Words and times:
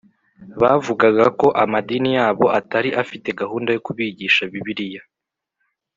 Bavugaga 0.61 1.25
ko 1.39 1.47
amadini 1.63 2.09
yabo 2.17 2.45
atari 2.59 2.89
afite 3.01 3.27
gahunda 3.41 3.69
yo 3.75 3.81
kubigisha 3.85 4.41
Bibiliya 4.51 5.01